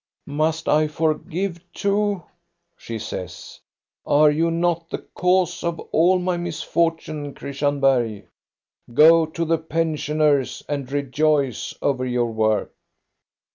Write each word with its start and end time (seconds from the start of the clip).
"Must 0.25 0.67
I 0.67 0.87
forgive, 0.87 1.59
too?" 1.73 2.23
she 2.75 2.97
says." 2.97 3.59
Are 4.17 4.31
you 4.31 4.49
not 4.49 4.89
the 4.89 4.97
cause 4.97 5.63
of 5.63 5.79
all 5.91 6.17
my 6.17 6.37
misfortune, 6.37 7.35
Christian 7.35 7.79
Bergh? 7.79 8.25
Go 8.95 9.27
to 9.27 9.45
the 9.45 9.59
pensioners 9.59 10.63
and 10.67 10.91
rejoice 10.91 11.75
over 11.83 12.03
your 12.03 12.31
work." 12.31 12.71